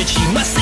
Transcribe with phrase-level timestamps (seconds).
[0.00, 0.32] eternity.
[0.32, 0.59] Must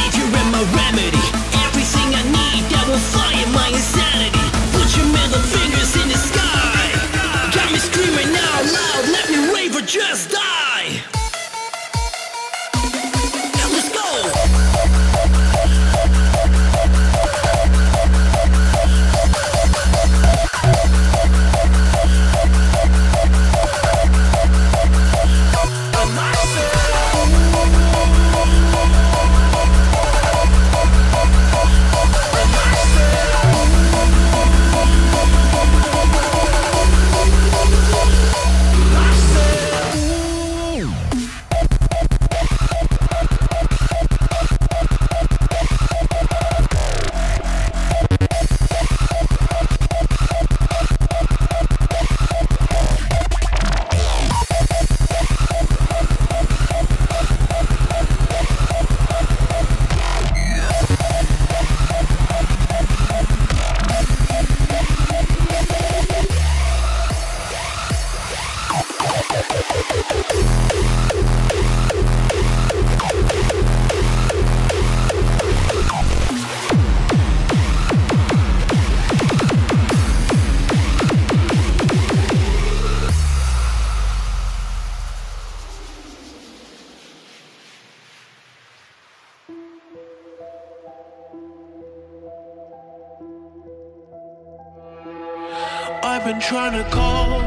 [96.25, 97.41] been trying to call.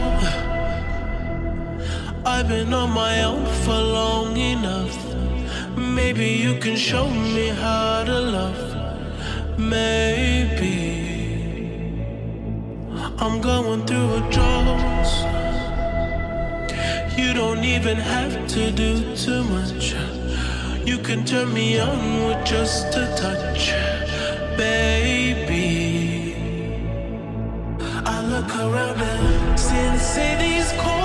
[2.26, 4.98] I've been on my own for long enough.
[5.76, 9.60] Maybe you can show me how to love.
[9.60, 10.76] Maybe
[13.18, 15.12] I'm going through a drought.
[17.18, 19.96] You don't even have to do too much.
[20.86, 23.72] You can turn me on with just a touch,
[24.58, 24.91] baby.
[29.58, 31.01] Since city's cold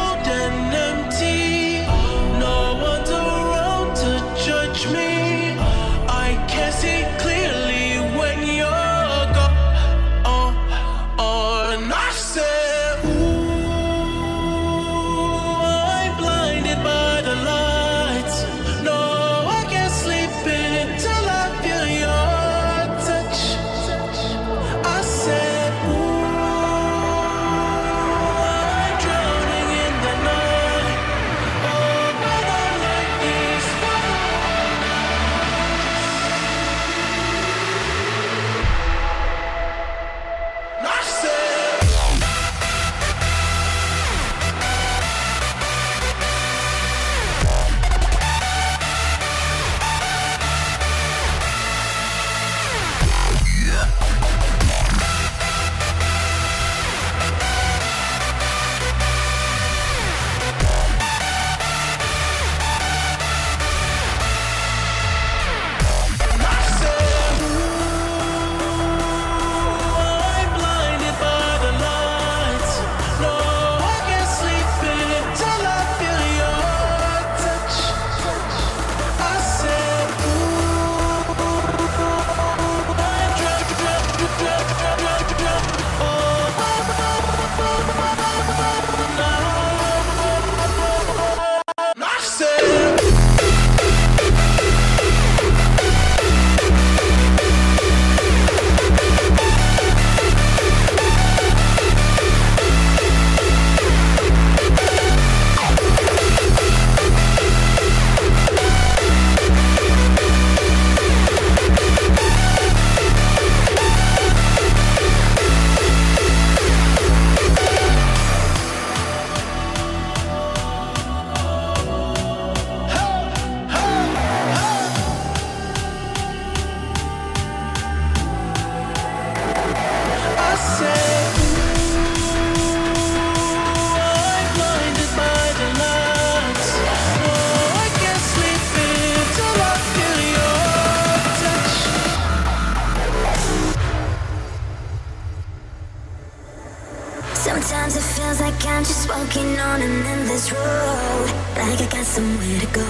[152.17, 152.89] somewhere to go.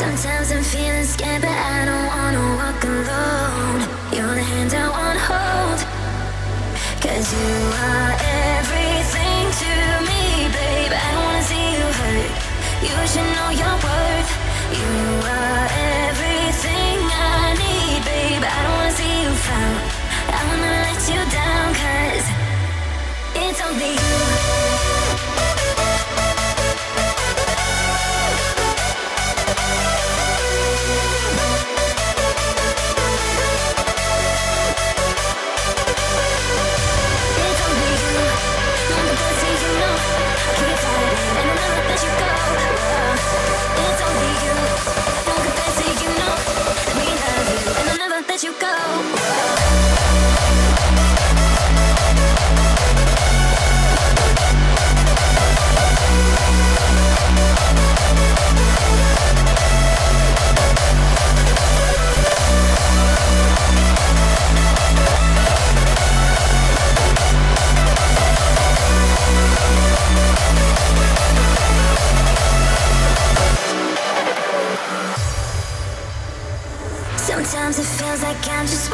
[0.00, 3.80] Sometimes I'm feeling scared, but I don't wanna walk alone.
[4.14, 5.80] You're the hand I wanna hold.
[7.04, 7.52] Cause you
[7.88, 8.12] are
[8.56, 9.72] everything to
[10.08, 10.22] me,
[10.56, 10.92] babe.
[11.04, 12.32] I don't wanna see you hurt.
[12.88, 14.30] You should know your worth.
[14.80, 14.92] You
[15.36, 15.66] are
[16.08, 16.98] everything
[17.36, 18.44] I need, babe.
[18.56, 19.76] I don't wanna see you frown.
[20.36, 22.26] I wanna let you down, cause
[23.44, 24.09] it's only you.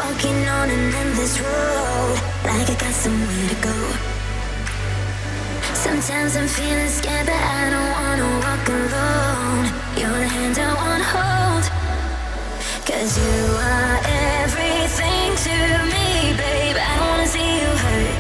[0.06, 3.76] Walking on an endless road, like I got somewhere to go.
[5.74, 9.64] Sometimes I'm feeling scared, but I don't wanna walk alone.
[9.98, 11.64] You're the hand I wanna hold.
[12.88, 13.38] Cause you
[13.74, 13.98] are
[14.42, 15.56] everything to
[15.92, 16.08] me,
[16.40, 16.78] babe.
[16.88, 18.16] I don't wanna see you hurt.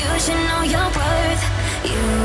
[0.00, 1.42] You should know your worth.
[1.90, 2.23] You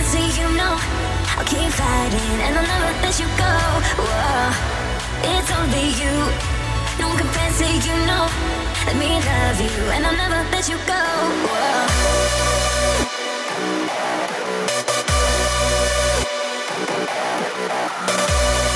[0.00, 0.48] you
[1.36, 3.52] I'll keep fighting and I'll never let you go
[4.00, 4.52] Whoa.
[5.28, 6.14] It's only you
[6.98, 8.28] No one can fancy, you no.
[8.86, 11.02] Let me love you and I'll never let you go
[11.44, 11.80] Whoa.
[18.00, 18.69] Thank you.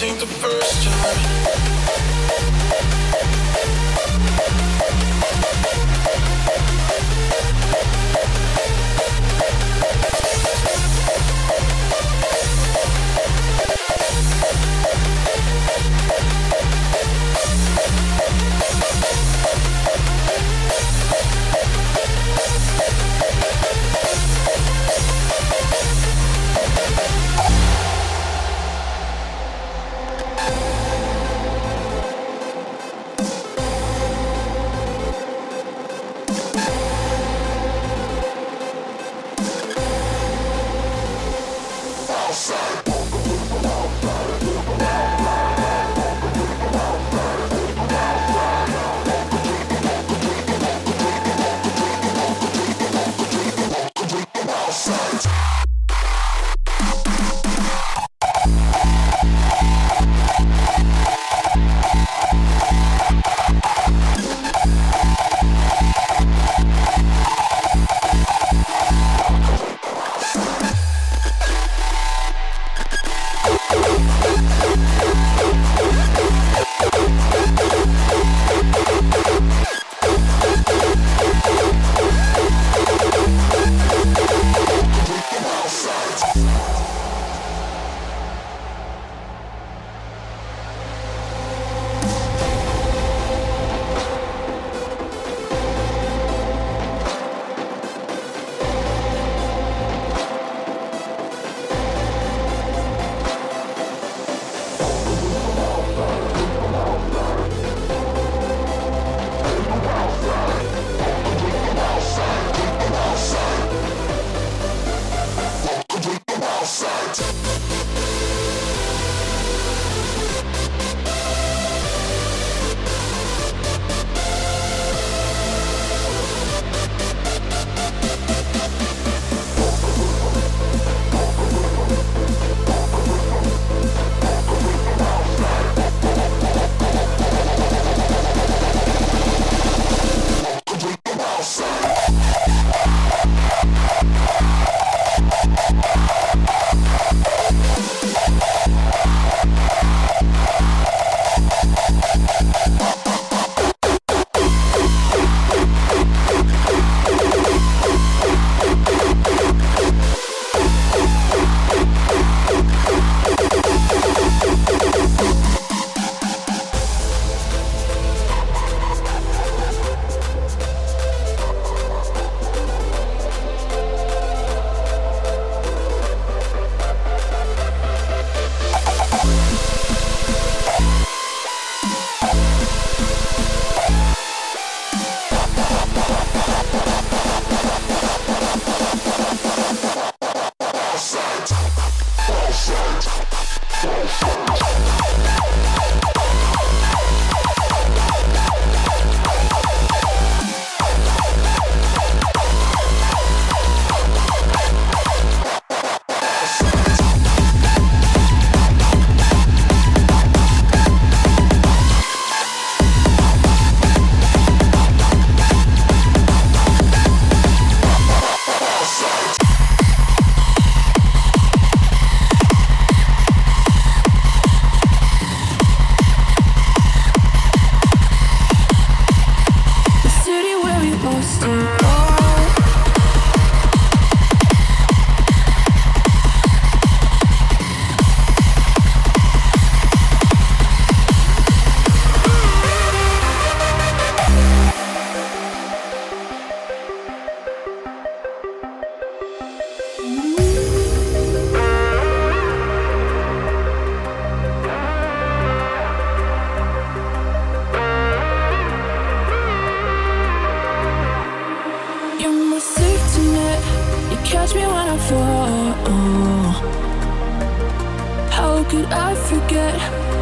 [0.00, 1.58] this ain't the first time.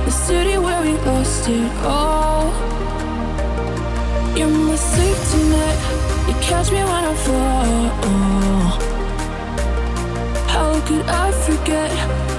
[0.07, 2.45] The city where we lost it all?
[4.37, 5.77] You're my safety net.
[6.29, 7.87] You catch me when I fall.
[10.55, 11.91] How could I forget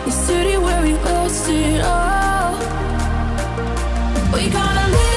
[0.05, 2.53] the city where we lost it all?
[4.33, 5.16] We gonna live.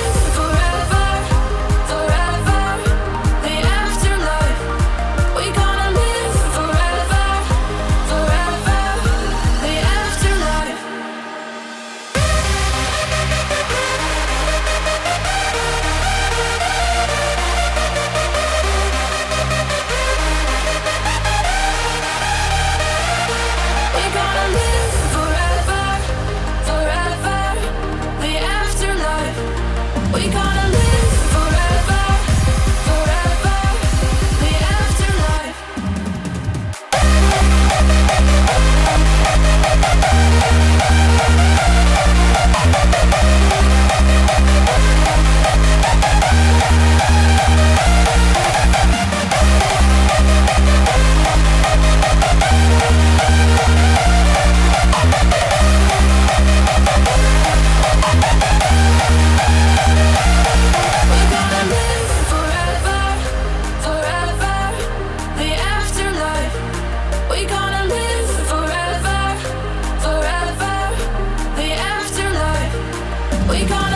[73.61, 73.90] we got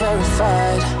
[0.00, 0.99] terrified.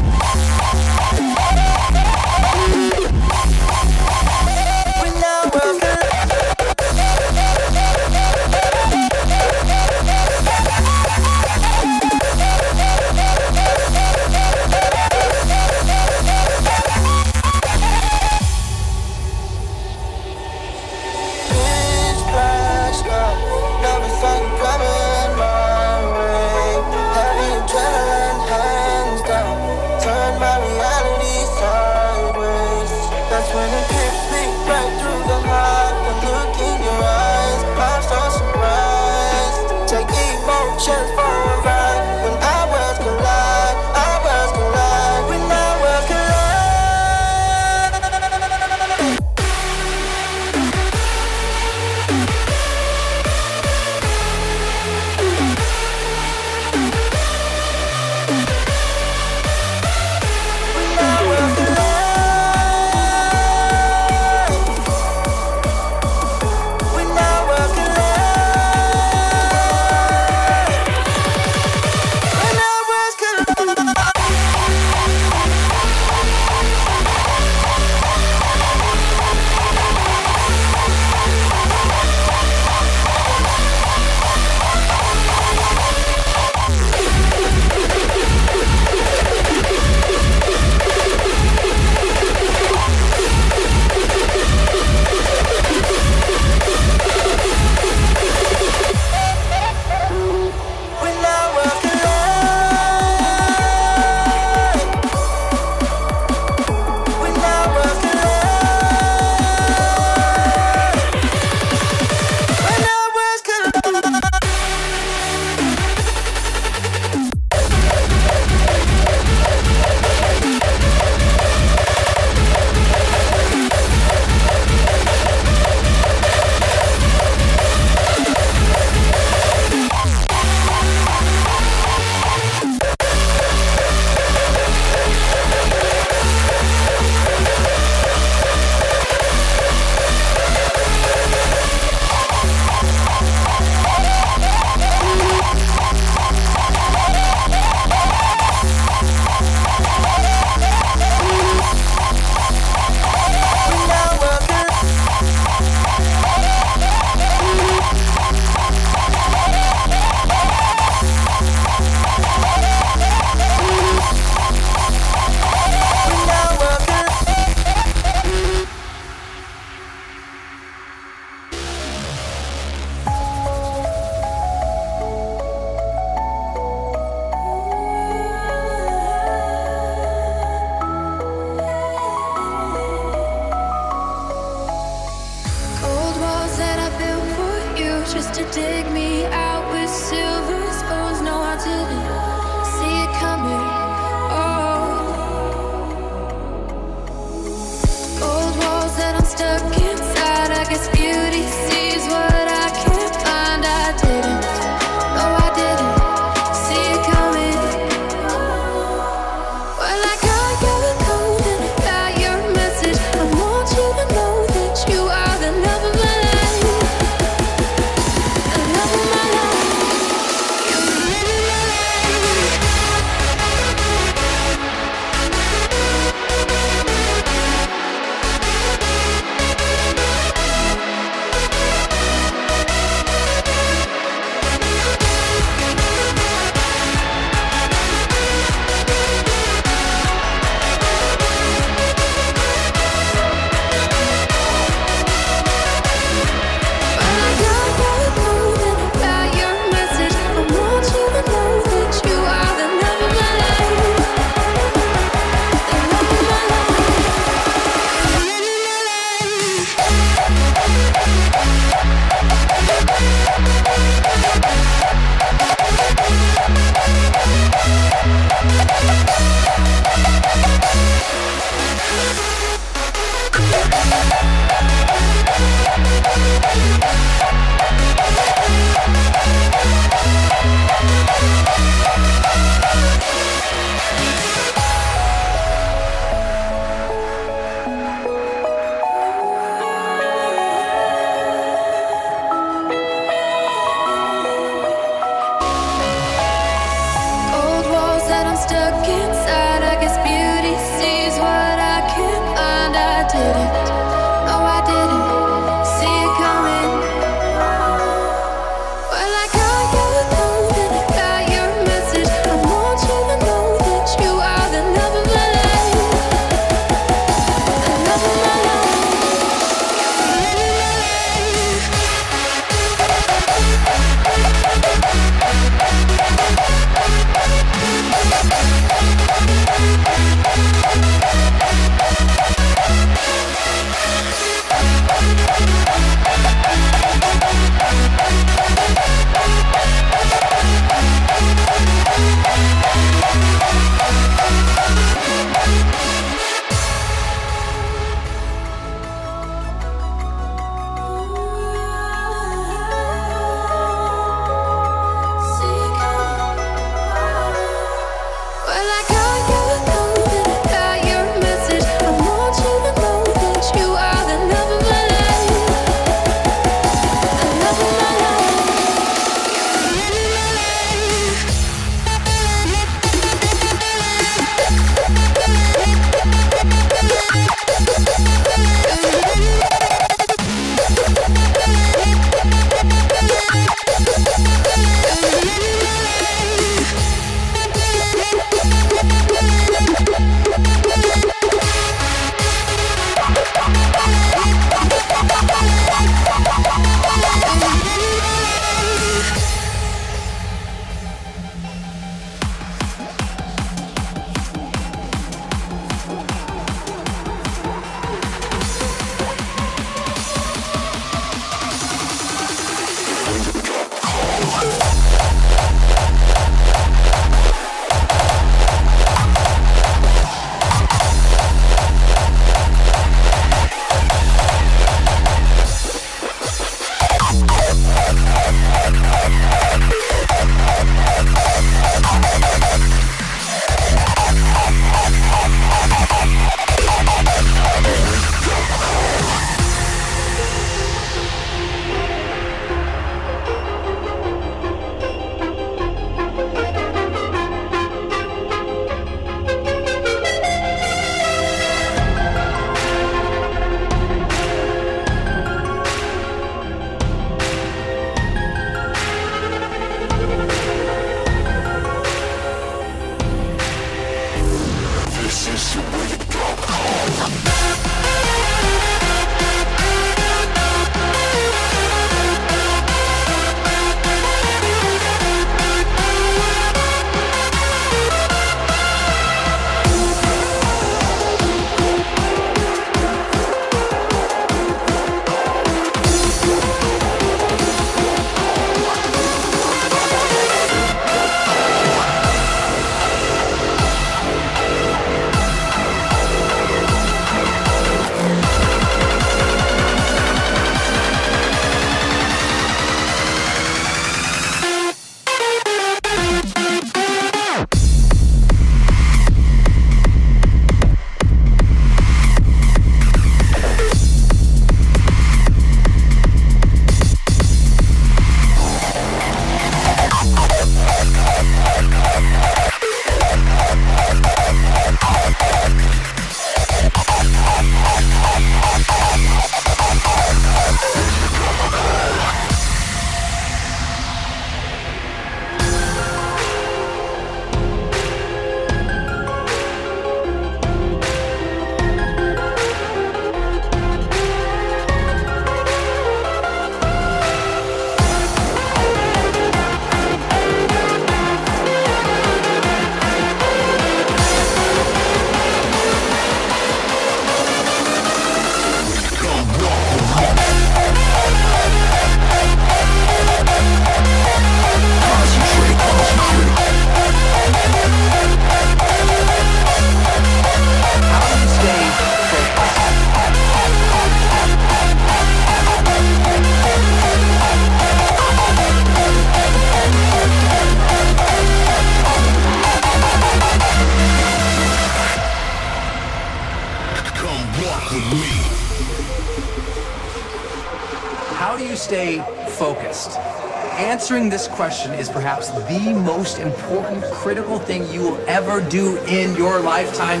[593.84, 599.14] Answering this question is perhaps the most important critical thing you will ever do in
[599.14, 600.00] your lifetime,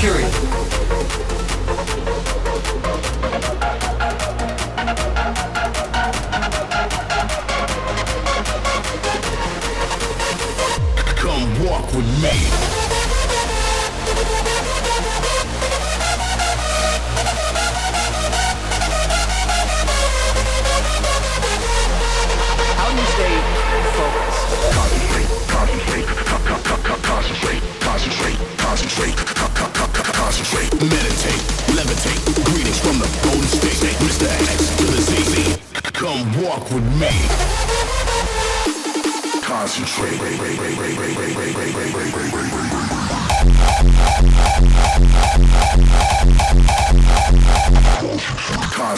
[0.00, 1.37] period.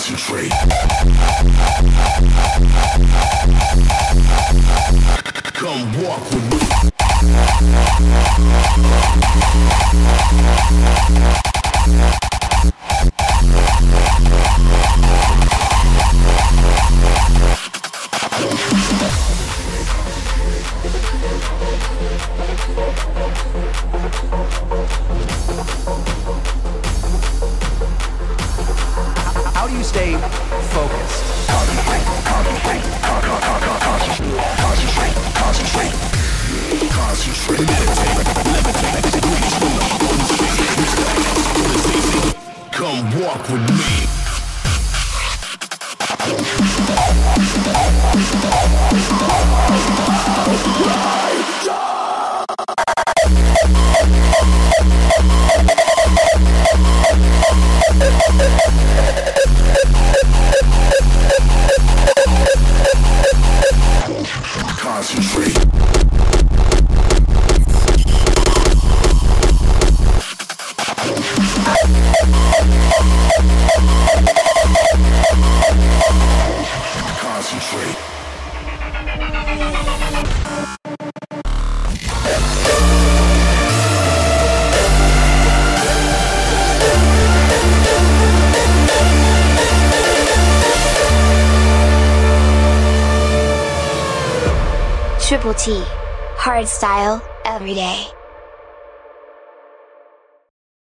[0.00, 0.50] concentrate.
[5.52, 6.44] Come walk with
[12.22, 12.29] me.